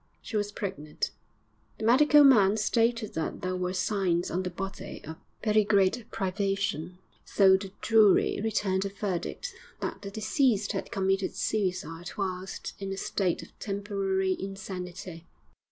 [0.19, 1.11] She was pregnant.
[1.77, 6.97] The medical man stated that there were signs on the body of very great privation,
[7.23, 12.97] so the jury returned a verdict that the deceased had committed suicide whilst in a
[12.97, 15.27] state of temporary insanity!